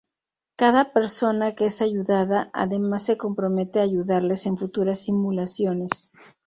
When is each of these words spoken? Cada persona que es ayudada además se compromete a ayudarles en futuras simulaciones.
Cada 0.55 0.93
persona 0.93 1.53
que 1.53 1.67
es 1.67 1.79
ayudada 1.79 2.49
además 2.53 3.03
se 3.03 3.17
compromete 3.17 3.77
a 3.77 3.83
ayudarles 3.83 4.47
en 4.47 4.57
futuras 4.57 4.97
simulaciones. 4.97 6.09